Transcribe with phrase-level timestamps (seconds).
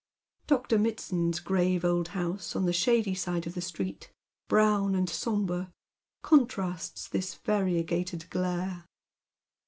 [0.47, 0.79] Dr.
[0.79, 4.11] Mitsand's grave old house on the shady side of the street,
[4.49, 5.71] bro^^■fl and sombre,
[6.23, 8.85] contrasts this variegated glare.